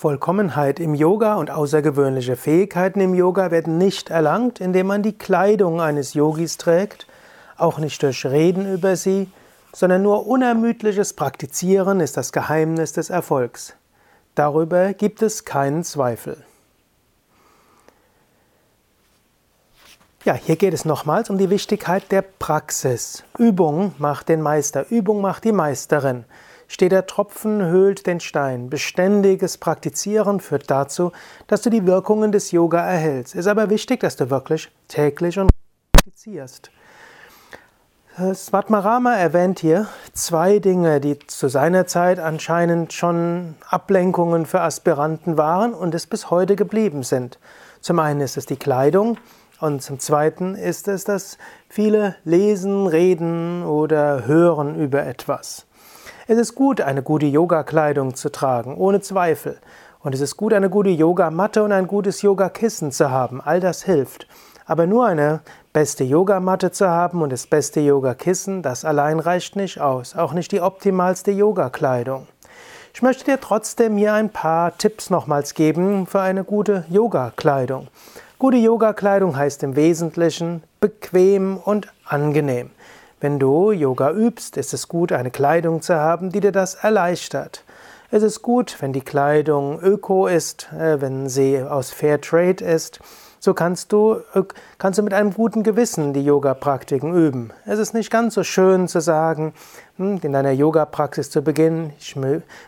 [0.00, 5.82] Vollkommenheit im Yoga und außergewöhnliche Fähigkeiten im Yoga werden nicht erlangt, indem man die Kleidung
[5.82, 7.06] eines Yogis trägt,
[7.58, 9.30] auch nicht durch Reden über sie,
[9.74, 13.74] sondern nur unermüdliches Praktizieren ist das Geheimnis des Erfolgs.
[14.34, 16.42] Darüber gibt es keinen Zweifel.
[20.24, 23.22] Ja, hier geht es nochmals um die Wichtigkeit der Praxis.
[23.36, 26.24] Übung macht den Meister, Übung macht die Meisterin
[26.70, 28.70] steht der Tropfen höhlt den Stein.
[28.70, 31.10] Beständiges Praktizieren führt dazu,
[31.48, 33.34] dass du die Wirkungen des Yoga erhältst.
[33.34, 35.50] Ist aber wichtig, dass du wirklich täglich und
[35.92, 36.70] praktizierst.
[38.34, 45.74] Svatmarama erwähnt hier zwei Dinge, die zu seiner Zeit anscheinend schon Ablenkungen für Aspiranten waren
[45.74, 47.40] und es bis heute geblieben sind.
[47.80, 49.18] Zum einen ist es die Kleidung
[49.58, 51.36] und zum zweiten ist es dass
[51.68, 55.66] viele lesen, reden oder hören über etwas.
[56.32, 59.58] Es ist gut, eine gute Yoga-Kleidung zu tragen, ohne Zweifel.
[59.98, 63.40] Und es ist gut, eine gute Yogamatte und ein gutes Yogakissen zu haben.
[63.40, 64.28] All das hilft.
[64.64, 65.40] Aber nur eine
[65.72, 70.14] beste Yogamatte zu haben und das beste Yogakissen, das allein reicht nicht aus.
[70.14, 72.28] Auch nicht die optimalste Yogakleidung.
[72.94, 77.88] Ich möchte dir trotzdem hier ein paar Tipps nochmals geben für eine gute Yogakleidung.
[78.38, 82.70] Gute Yogakleidung heißt im Wesentlichen bequem und angenehm.
[83.20, 87.64] Wenn du Yoga übst, ist es gut, eine Kleidung zu haben, die dir das erleichtert.
[88.10, 92.98] Es ist gut, wenn die Kleidung öko ist, äh, wenn sie aus Fair Trade ist.
[93.42, 94.42] So kannst du, äh,
[94.76, 97.54] kannst du mit einem guten Gewissen die Yoga-Praktiken üben.
[97.64, 99.54] Es ist nicht ganz so schön zu sagen,
[99.96, 102.16] hm, in deiner Yoga-Praxis zu Beginn, ich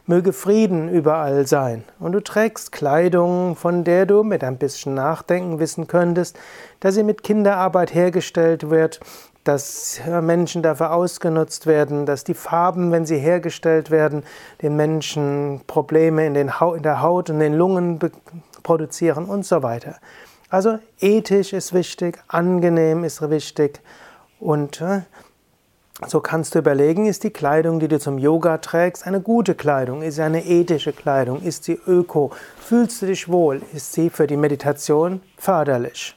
[0.06, 1.84] möge Frieden überall sein.
[2.00, 6.38] Und du trägst Kleidung, von der du mit ein bisschen Nachdenken wissen könntest,
[6.80, 9.00] dass sie mit Kinderarbeit hergestellt wird,
[9.44, 14.22] dass Menschen dafür ausgenutzt werden, dass die Farben, wenn sie hergestellt werden,
[14.62, 17.98] den Menschen Probleme in, den Haut, in der Haut und den Lungen
[18.62, 19.96] produzieren und so weiter.
[20.52, 23.80] Also ethisch ist wichtig, angenehm ist wichtig
[24.38, 25.00] und äh,
[26.06, 30.02] so kannst du überlegen, ist die Kleidung, die du zum Yoga trägst, eine gute Kleidung?
[30.02, 31.40] Ist sie eine ethische Kleidung?
[31.40, 32.32] Ist sie öko?
[32.58, 33.62] Fühlst du dich wohl?
[33.72, 36.14] Ist sie für die Meditation förderlich?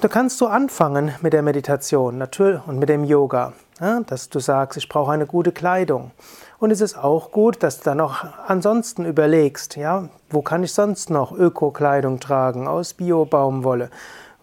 [0.00, 4.38] Du kannst so anfangen mit der Meditation natürlich und mit dem Yoga, ja, dass du
[4.38, 6.12] sagst, ich brauche eine gute Kleidung.
[6.58, 10.72] Und es ist auch gut, dass du dann auch ansonsten überlegst, ja, wo kann ich
[10.72, 13.90] sonst noch Öko-Kleidung tragen aus Bio-Baumwolle?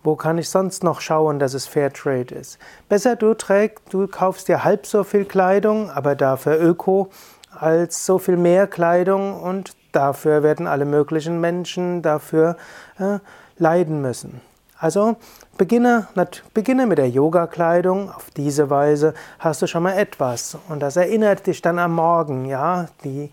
[0.03, 2.59] Wo kann ich sonst noch schauen, dass es Fairtrade ist?
[2.89, 7.09] Besser du trägst, du kaufst dir halb so viel Kleidung, aber dafür Öko,
[7.57, 12.57] als so viel mehr Kleidung und dafür werden alle möglichen Menschen dafür
[12.97, 13.19] äh,
[13.57, 14.41] leiden müssen.
[14.81, 15.17] Also
[15.57, 16.07] beginne,
[16.53, 18.09] beginne mit der Yoga-Kleidung.
[18.11, 20.57] Auf diese Weise hast du schon mal etwas.
[20.69, 23.29] Und das erinnert dich dann am Morgen, ja, die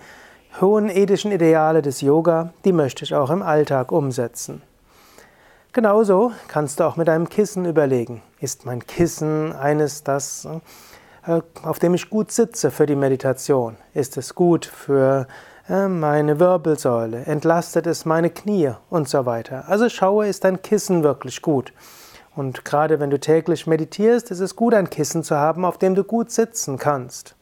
[0.60, 4.60] hohen ethischen Ideale des Yoga, die möchte ich auch im Alltag umsetzen.
[5.72, 8.22] Genauso kannst du auch mit deinem Kissen überlegen.
[8.40, 10.48] Ist mein Kissen eines, das,
[11.26, 13.76] äh, auf dem ich gut sitze für die Meditation?
[13.94, 15.28] Ist es gut für
[15.68, 19.64] meine Wirbelsäule, entlastet es meine Knie und so weiter.
[19.68, 21.72] Also schaue, ist dein Kissen wirklich gut.
[22.36, 25.94] Und gerade wenn du täglich meditierst, ist es gut, ein Kissen zu haben, auf dem
[25.94, 27.34] du gut sitzen kannst.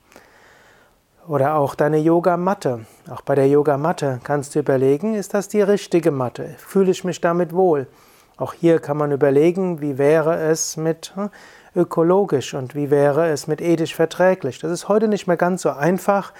[1.26, 2.86] Oder auch deine Yogamatte.
[3.10, 6.54] Auch bei der Yogamatte kannst du überlegen, ist das die richtige Matte?
[6.58, 7.88] Fühle ich mich damit wohl?
[8.36, 11.30] Auch hier kann man überlegen, wie wäre es mit hm,
[11.76, 14.60] ökologisch und wie wäre es mit ethisch verträglich.
[14.60, 16.32] Das ist heute nicht mehr ganz so einfach,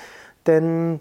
[0.47, 1.01] denn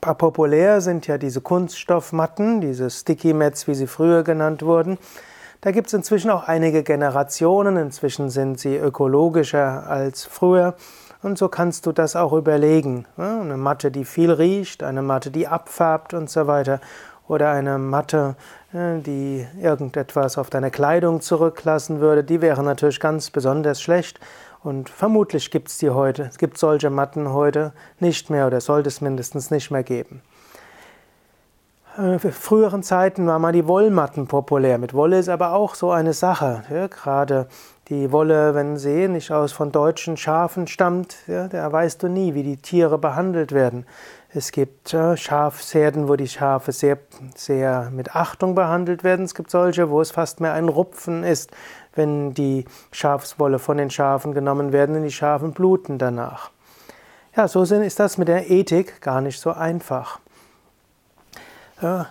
[0.00, 4.98] Populär sind ja diese Kunststoffmatten, diese Sticky Mats, wie sie früher genannt wurden.
[5.60, 7.76] Da gibt es inzwischen auch einige Generationen.
[7.76, 10.74] Inzwischen sind sie ökologischer als früher.
[11.22, 13.06] Und so kannst du das auch überlegen.
[13.16, 16.80] Eine Matte, die viel riecht, eine Matte, die abfärbt und so weiter.
[17.28, 18.36] Oder eine Matte,
[18.72, 24.18] die irgendetwas auf deine Kleidung zurücklassen würde, die wäre natürlich ganz besonders schlecht.
[24.62, 28.88] Und vermutlich gibt es die heute, es gibt solche Matten heute nicht mehr oder sollte
[28.88, 30.22] es mindestens nicht mehr geben.
[31.98, 34.78] In äh, früheren Zeiten waren mal die Wollmatten populär.
[34.78, 36.62] Mit Wolle ist aber auch so eine Sache.
[36.70, 37.48] Ja, gerade
[37.88, 42.34] die Wolle, wenn sie nicht aus von deutschen Schafen stammt, ja, da weißt du nie,
[42.34, 43.86] wie die Tiere behandelt werden.
[44.30, 46.98] Es gibt äh, Schafsherden, wo die Schafe sehr,
[47.34, 49.24] sehr mit Achtung behandelt werden.
[49.24, 51.50] Es gibt solche, wo es fast mehr ein Rupfen ist,
[51.94, 56.50] wenn die Schafswolle von den Schafen genommen werden und die Schafen bluten danach.
[57.34, 60.20] Ja, so ist das mit der Ethik gar nicht so einfach.
[61.80, 62.08] Ja,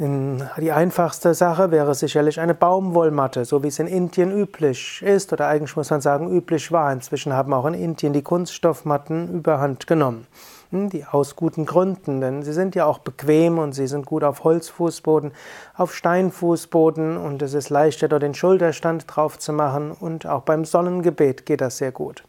[0.00, 5.48] die einfachste Sache wäre sicherlich eine Baumwollmatte, so wie es in Indien üblich ist oder
[5.48, 6.92] eigentlich muss man sagen üblich war.
[6.92, 10.28] Inzwischen haben auch in Indien die Kunststoffmatten überhand genommen.
[10.70, 14.22] Hm, die aus guten Gründen, denn sie sind ja auch bequem und sie sind gut
[14.22, 15.32] auf Holzfußboden,
[15.74, 20.64] auf Steinfußboden und es ist leichter, dort den Schulterstand drauf zu machen und auch beim
[20.64, 22.22] Sonnengebet geht das sehr gut.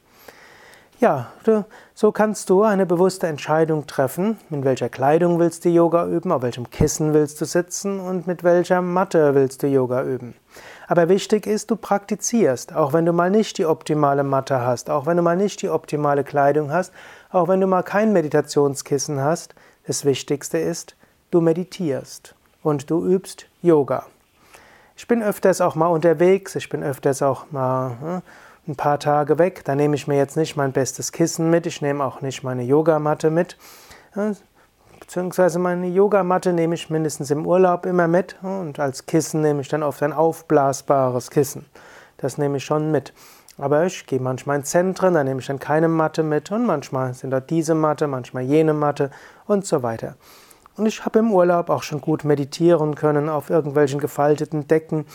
[0.99, 1.27] Ja,
[1.95, 6.41] so kannst du eine bewusste Entscheidung treffen, in welcher Kleidung willst du Yoga üben, auf
[6.41, 10.35] welchem Kissen willst du sitzen und mit welcher Matte willst du Yoga üben.
[10.89, 15.05] Aber wichtig ist, du praktizierst, auch wenn du mal nicht die optimale Matte hast, auch
[15.05, 16.91] wenn du mal nicht die optimale Kleidung hast,
[17.31, 19.55] auch wenn du mal kein Meditationskissen hast.
[19.87, 20.97] Das Wichtigste ist,
[21.31, 24.05] du meditierst und du übst Yoga.
[24.97, 28.21] Ich bin öfters auch mal unterwegs, ich bin öfters auch mal hm,
[28.69, 29.63] ein paar Tage weg.
[29.65, 32.63] Da nehme ich mir jetzt nicht mein bestes Kissen mit, ich nehme auch nicht meine
[32.63, 33.57] Yogamatte mit.
[34.99, 39.67] Beziehungsweise meine Yogamatte nehme ich mindestens im Urlaub immer mit und als Kissen nehme ich
[39.67, 41.65] dann oft ein aufblasbares Kissen.
[42.17, 43.13] Das nehme ich schon mit.
[43.57, 47.13] Aber ich gehe manchmal in Zentren, da nehme ich dann keine Matte mit und manchmal
[47.13, 49.11] sind dort diese Matte, manchmal jene Matte
[49.47, 50.15] und so weiter.
[50.79, 55.05] Und ich habe im Urlaub auch schon gut meditieren können auf irgendwelchen gefalteten Decken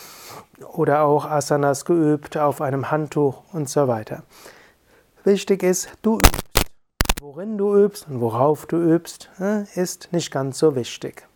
[0.73, 4.21] oder auch Asanas geübt auf einem Handtuch und so weiter.
[5.23, 6.43] Wichtig ist, du übst.
[7.19, 11.27] Worin du übst und worauf du übst, ne, ist nicht ganz so wichtig.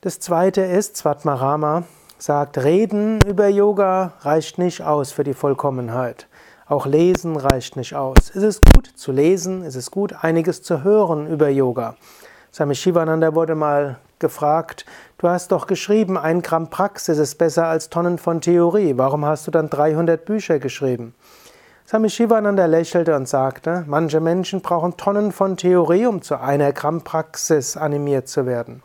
[0.00, 1.82] Das zweite ist, Svatmarama
[2.18, 6.27] sagt, Reden über Yoga reicht nicht aus für die Vollkommenheit.
[6.68, 8.30] Auch Lesen reicht nicht aus.
[8.34, 11.96] Es ist gut zu lesen, es ist gut, einiges zu hören über Yoga.
[12.52, 14.84] Swami Shivananda wurde mal gefragt,
[15.16, 18.98] du hast doch geschrieben, ein Gramm Praxis ist besser als Tonnen von Theorie.
[18.98, 21.14] Warum hast du dann 300 Bücher geschrieben?
[21.86, 27.00] Swami Shivananda lächelte und sagte, manche Menschen brauchen Tonnen von Theorie, um zu einer Gramm
[27.00, 28.82] Praxis animiert zu werden.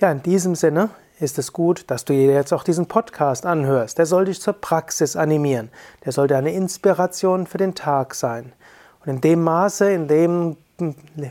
[0.00, 0.90] Ja, in diesem Sinne
[1.20, 3.98] ist es gut, dass du dir jetzt auch diesen Podcast anhörst.
[3.98, 5.70] Der soll dich zur Praxis animieren.
[6.04, 8.52] Der sollte eine Inspiration für den Tag sein.
[9.04, 10.56] Und in dem Maße, in dem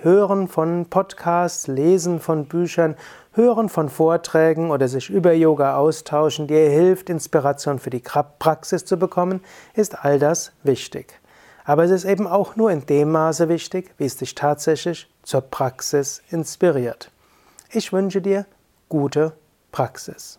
[0.01, 2.95] Hören von Podcasts, Lesen von Büchern,
[3.33, 8.03] Hören von Vorträgen oder sich über Yoga austauschen dir hilft, Inspiration für die
[8.37, 9.41] Praxis zu bekommen,
[9.73, 11.19] ist all das wichtig.
[11.65, 15.41] Aber es ist eben auch nur in dem Maße wichtig, wie es dich tatsächlich zur
[15.41, 17.11] Praxis inspiriert.
[17.71, 18.45] Ich wünsche dir
[18.87, 19.33] gute
[19.71, 20.38] Praxis.